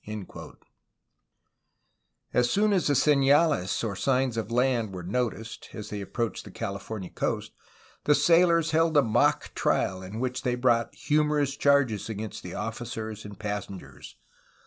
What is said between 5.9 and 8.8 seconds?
they approached the California coast, the sailors